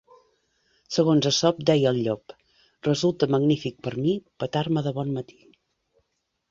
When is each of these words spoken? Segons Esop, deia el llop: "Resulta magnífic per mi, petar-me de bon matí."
Segons 0.95 1.27
Esop, 1.31 1.59
deia 1.71 1.91
el 1.93 1.99
llop: 2.07 2.35
"Resulta 2.89 3.31
magnífic 3.37 3.79
per 3.89 3.95
mi, 4.03 4.19
petar-me 4.45 4.89
de 4.89 4.97
bon 4.99 5.15
matí." 5.21 5.41